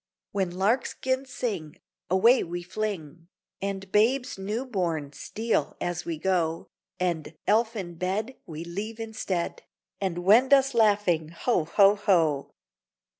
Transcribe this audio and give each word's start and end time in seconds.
When 0.31 0.49
larks 0.49 0.95
'gin 0.99 1.25
sing, 1.27 1.75
Away 2.09 2.43
we 2.43 2.63
fling, 2.63 3.27
And 3.61 3.91
babes 3.91 4.35
new 4.35 4.65
born 4.65 5.13
steal 5.13 5.77
as 5.79 6.05
we 6.05 6.17
go, 6.17 6.69
And 6.99 7.37
Elf 7.45 7.75
in 7.75 7.99
bed 7.99 8.35
we 8.47 8.63
leave 8.63 8.99
instead, 8.99 9.61
And 9.99 10.23
wend 10.25 10.55
us 10.55 10.73
laughing, 10.73 11.29
ho! 11.29 11.65
ho! 11.65 11.93
ho! 11.93 12.55